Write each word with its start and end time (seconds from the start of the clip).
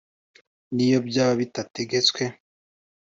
n’iyo 0.73 0.99
byaba 1.07 1.33
bitategetswe, 1.41 2.21